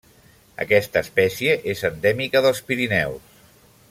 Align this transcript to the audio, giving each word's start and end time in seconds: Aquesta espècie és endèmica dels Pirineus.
Aquesta 0.63 1.03
espècie 1.05 1.57
és 1.75 1.83
endèmica 1.91 2.41
dels 2.47 2.63
Pirineus. 2.71 3.39